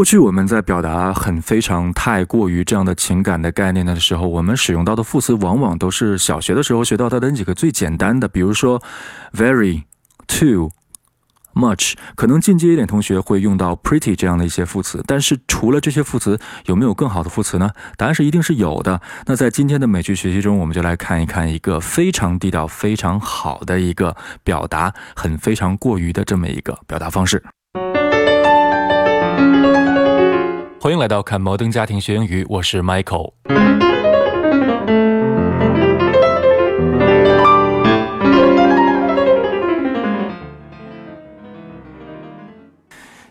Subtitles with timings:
[0.00, 8.82] 过去我们在表达很非常太过于这样的情感的概念的时候，我们使用到的副词往往都是小学的时候学到的那几个最简单的，比如说
[9.34, 9.82] very、
[10.26, 10.70] too、
[11.54, 11.92] much。
[12.16, 17.70] 可能进阶一点同学会用到 pretty 这样的一些副词，但是除了这些副词，有没有更好的副词呢？
[17.98, 19.02] 答案是一定是有的。
[19.26, 27.44] 那在今天的美剧学习中，我们就来看一看一个非常地道、非常好的一个表达，很非常过于的这么一个表达方式。
[30.82, 33.34] 欢迎来到看摩登家庭学英语，我是 Michael。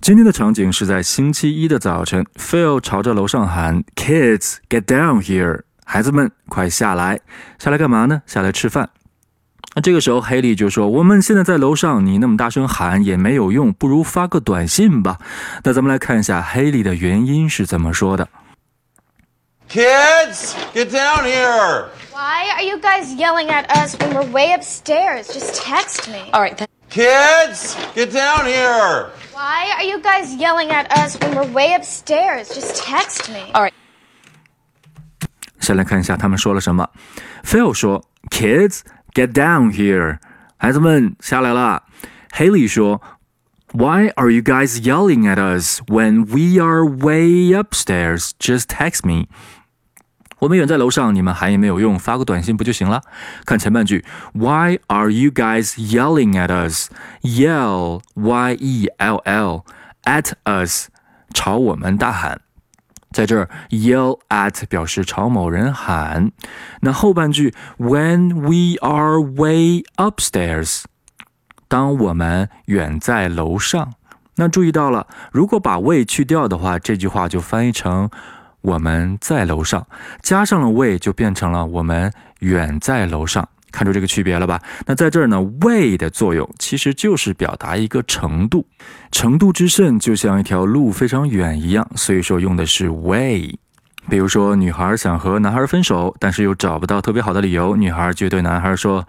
[0.00, 7.18] 今天的场景是在星期一的早晨，Phil 朝着楼上喊：“Kids, get down here！” 孩子们，快下来！
[7.58, 8.22] 下来干嘛呢？
[8.24, 8.88] 下来吃饭。
[9.74, 15.18] 那这个时候，黑莉就说：“我们现在在楼上，你那么大声喊也没有用，不如发个短信吧。”
[15.64, 18.28] 那咱们来看一下黑莉的原因是怎么说的。
[19.70, 21.86] Kids, get down here!
[22.12, 25.32] Why are you guys yelling at us when we're way upstairs?
[25.32, 26.30] Just text me.
[26.32, 26.54] All right.
[26.90, 29.06] Kids, get down here!
[29.32, 32.50] Why are you guys yelling at us when we're way upstairs?
[32.54, 33.50] Just text me.
[33.54, 33.72] All right.
[35.60, 36.86] 先来看一下他们说了什么。
[37.42, 38.80] Phil 说：“Kids,
[39.13, 40.19] get down here！”
[40.57, 41.83] 孩子们下来了。
[42.31, 43.01] Haley 说：“
[43.73, 48.31] Why are you guys yelling at us when we are way upstairs?
[48.39, 49.27] Just text me.”
[50.39, 53.01] 我们远在楼上，你们喊也没有用，发个短信不就行了？
[53.43, 56.89] 看前半句，Why are you guys yelling at us?
[57.23, 59.63] Yell, y e l l,
[60.03, 60.89] at us，
[61.33, 62.41] 朝我们大喊。
[63.12, 66.32] 在这儿，yell at 表示朝某人喊。
[66.80, 70.84] 那后半句，When we are way upstairs，
[71.68, 73.94] 当我们远在楼上。
[74.36, 78.10] 那注意到了，如果把 way 去掉的话，这句话就翻译成。
[78.62, 79.86] 我们在楼上，
[80.22, 84.62] 加上了 way 就变成了我们远在楼上，看出这个区别了吧？
[84.86, 88.66] 那在这儿呢，way 的作用其实就是表达一个程度，
[89.10, 93.58] 程度之甚，就像一条路非常远一样，所以说用的是 way。
[94.08, 99.06] 比如说，女孩想和男孩分手，但是又找不到特别好的理由，女孩就对男孩说：“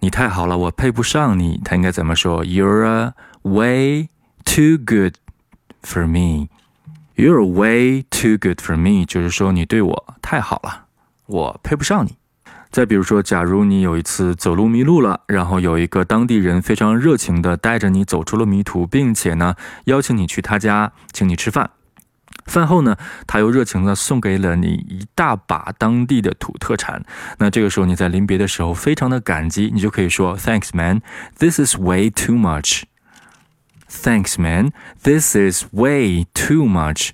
[0.00, 3.12] 你太好了，我配不上你。”她应该怎么说？You're
[3.42, 4.08] way
[4.44, 5.14] too good
[5.80, 6.48] for me。
[7.14, 10.86] You're way too good for me，就是说你对我太好了，
[11.26, 12.16] 我配不上你。
[12.76, 19.54] 再比如说，假如你有一次走路迷路了，然后有一个当地人非常热情的带着你走出了迷途，并且呢
[19.84, 21.70] 邀请你去他家请你吃饭。
[22.44, 27.02] 饭后呢，他又热情的送给了你一大把当地的土特产。
[27.38, 31.00] 那这个时候你在临别的时候非常的感激，你就可以说 Thanks, man.
[31.38, 32.82] This is way too much.
[33.88, 34.72] Thanks, man.
[35.02, 37.12] This is way too much.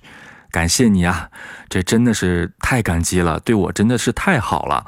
[0.53, 1.31] 感谢你啊，
[1.67, 4.85] 这真的是太感激了，对我真的是太好了。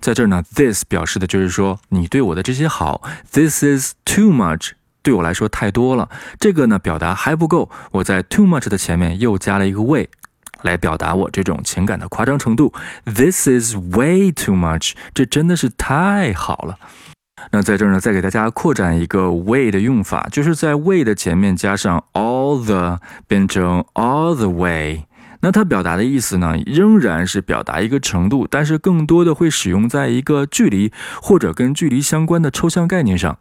[0.00, 3.00] 在这儿呢，this 表示的就是说你对我的这些好。
[3.30, 4.72] This is too much，
[5.02, 6.10] 对我来说太多了。
[6.40, 10.08] 这个呢，表达还不够，我在 too much 的前面又加了一个 way，
[10.62, 12.74] 来表达我这种情感的夸张程度。
[13.04, 16.80] This is way too much，这真的是太好了。
[17.50, 25.04] 那在这儿呢，再给大家扩展一个 way 的用法，就是在 way 的前面加上 all the，变成 all the way。
[25.40, 30.90] 那它表达的意思呢，仍然是表达一个程度，但是更多的会使用在一个距离
[31.20, 33.38] 或者跟距离相关的抽象概念上。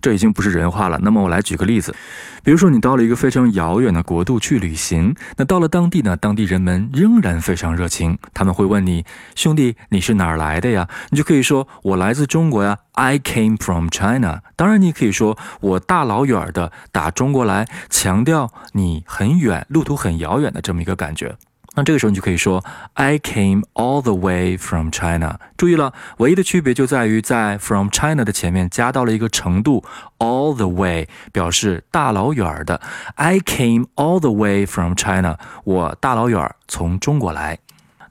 [0.00, 0.98] 这已经不是人话了。
[1.02, 1.94] 那么我来举个例子，
[2.42, 21.36] 比如说你到了一个非常遥远的国度去旅行，那到了当地呢，当地人们仍然非常热情，他们会问你：“兄弟，你是哪儿来的呀？”你就可以说：“我来自中国呀，I came from China。”当然，你可以说：“我大老远的打中国来，强调你很远，路途很遥远的这么一个感觉。”
[21.76, 22.64] 那这个时候你就可以说
[22.94, 25.38] I came all the way from China。
[25.56, 29.84] 注意了，唯一的区别就在于在 from China 的前面加到了一个程度
[30.18, 32.80] all the way，表示大老远的。
[33.14, 37.58] I came all the way from China，我大老远从中国来。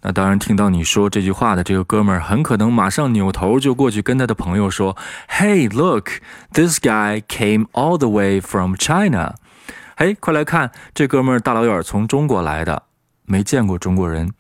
[0.02, 4.96] 那当然，听到你说这句话的这个哥们儿，很可能马上扭头就过去跟他的朋友说
[5.30, 6.22] ：“Hey, look,
[6.54, 9.36] this guy came all the way from China。”
[9.98, 12.84] 嘿，快来看，这哥们儿大老远从中国来的。
[13.30, 14.34] 没见过中国人。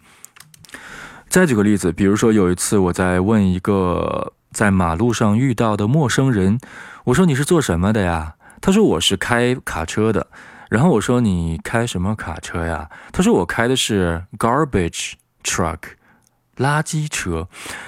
[1.30, 6.59] 再举个例子，比如说有一次我在问一个在马路上遇到的陌生人，
[7.03, 8.33] 我说你是做什么的呀？
[8.59, 10.27] 他说我是开卡车的。
[10.69, 12.89] 然后我说你开什么卡车呀？
[13.12, 15.13] 他说我开的是 garbage
[15.44, 15.77] truck，
[16.57, 17.47] 垃圾车。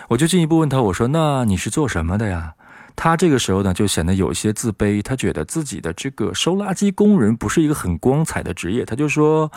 [0.09, 2.53] 我就进一步问他，我说那你是做什么的呀？
[2.95, 9.51] 他这个时候呢就显得有些自卑，他觉得自己的这个收垃圾工人不是一个很光彩的职业，他就说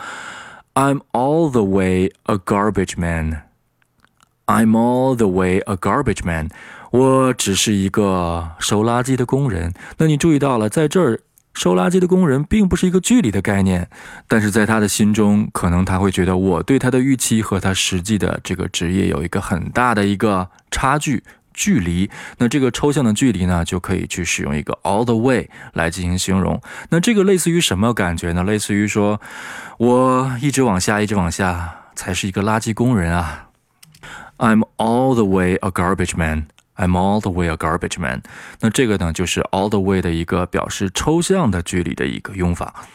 [0.75, 3.41] ：“I'm all the way a garbage man.
[4.45, 6.51] I'm all the way a garbage man.
[6.91, 11.19] 我只是一个收垃圾的工人。”那你注意到了，在这儿。
[11.57, 13.87] 收垃圾的工人并不是一个距离的概念，
[14.27, 21.23] 但是在他的心中，可能他会觉得我对他的预期和他实际的这个职业有一个很大的一个差距
[21.55, 22.07] 距离。
[22.37, 26.61] 那这个抽象的距离呢，就可以去使用一个 all the way 来进行形容。
[26.89, 28.43] 那这个类似于什么感觉呢？
[28.43, 29.19] 类似于说，
[29.79, 33.47] 我一直往下，一直往下，才是一个垃圾工人啊。
[34.37, 36.47] I'm all the way a garbage man。
[36.75, 38.21] I'm all the way a garbage man。
[38.59, 42.85] 那这个呢，就是 all the way 的一个表示抽象的距离的一个用法。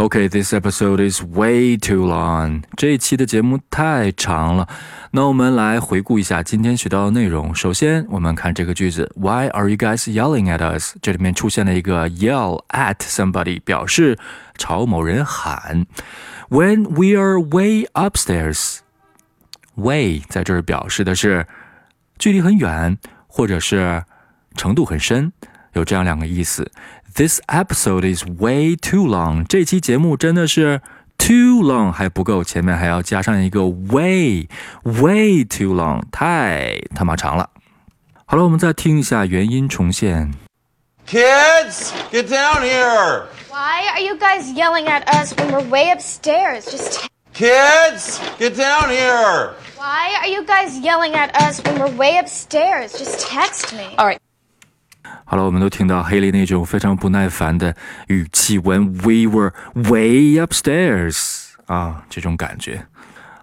[0.00, 2.62] Okay, this episode is way too long。
[2.76, 4.68] 这一期的节目太长了。
[5.10, 7.52] 那我们来回顾一下今天学到的内容。
[7.52, 10.94] 首先，我们看这个句子：Why are you guys yelling at us？
[11.02, 14.16] 这里面出现了一个 yell at somebody，表示
[14.56, 15.84] 朝某人喊。
[16.48, 21.44] When we are way upstairs，way 在这儿表示的是。
[22.18, 22.98] 距离很远，
[23.28, 24.02] 或者是
[24.56, 25.32] 程度很深，
[25.73, 26.71] 有这样两个意思。
[27.15, 29.45] This episode is way too long。
[29.47, 30.81] 这期节目真的是
[31.17, 37.49] too long 还不够，前面还要加上一个 way，way too long，太他妈长了。
[38.25, 40.33] 好了，我们再听一下原音重现。
[41.05, 43.25] Kids, get down here.
[43.49, 46.65] Why are you guys yelling at us when we're way upstairs?
[46.65, 49.51] Just Kids, get down here.
[49.77, 52.93] Why are you guys yelling at us when we're way upstairs?
[52.93, 53.93] Just text me.
[53.97, 54.19] All right.
[55.30, 57.76] 好了，我们都听到黑莉那种非常不耐烦的
[58.06, 62.86] 语气，When we were way upstairs 啊，这种感觉。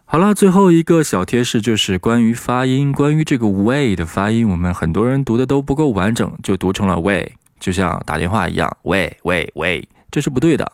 [0.04, 10.72] 好了，最后一个小贴士就是关于发音，关于这个 way 的发音，我们很多人读的都不够完整，就读成了 way，就像打电话一样，way way way，这是不对的。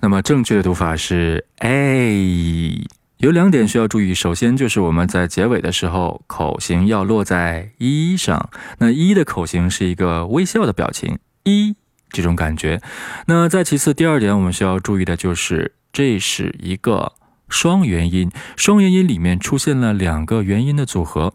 [0.00, 2.99] 那么正确的读法是 a。
[3.20, 8.48] 有两点需要注意，首先就是我们在结尾的时候，口型要落在一上。
[8.78, 11.76] 那一的口型是一个微笑的表情，一
[12.08, 12.80] 这种感觉。
[13.26, 17.12] 那再其次，第二点我们需要注意的就是，这是一个
[17.50, 21.34] 双元音，双元音里面出现了两个元音的组合。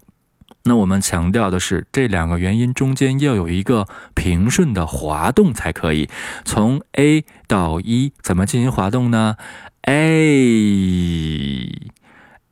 [0.67, 6.09] 那我们强调的是，这两个元音中间要有一个平顺的滑动才可以。
[6.43, 9.35] 从 a 到一，怎么进行滑动呢
[9.83, 11.71] ？a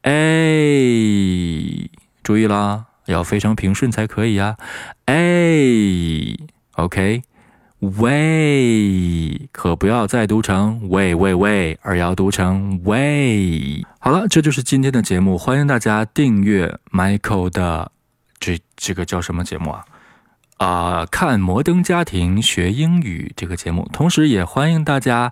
[0.03, 1.89] a，
[2.21, 4.57] 注意啦，要非常平顺才可以呀。
[5.07, 5.49] a，OK，way，
[9.51, 13.83] 可不要再读成 way way way，而要读成 way。
[13.97, 17.92] 好了，这就是今天的节目，欢迎大家订阅 Michael 的
[18.43, 19.85] 这这个叫什么节目啊？
[20.57, 25.31] 啊，看《摩登家庭学英语》这个节目，同时也欢迎大家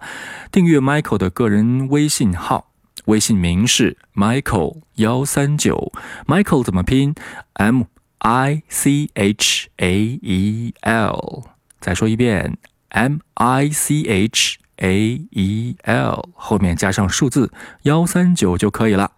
[0.50, 2.72] 订阅 Michael 的个人微信号，
[3.08, 5.92] 微信名是 Michael 幺三九。
[6.26, 7.14] Michael 怎么拼
[7.56, 7.84] ？M
[8.20, 11.44] I C H A E L。
[11.82, 12.58] 再说一遍
[12.90, 19.12] ，M I C H A E L，后面加上数字幺三九就可以了。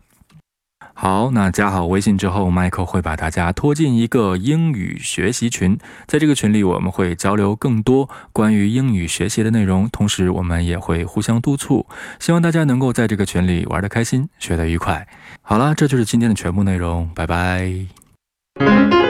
[0.94, 11.86] 好，那加好微信之后麦克会把大家拖进一个英语学习群，在这个群里，我们会交流更多关于英语学习的内容，同时我们也会互相督促，
[12.20, 15.08] 希望大家能够在这个群里玩得开心，学得愉快。
[15.42, 19.03] 好了，这就是今天的全部内容，拜拜。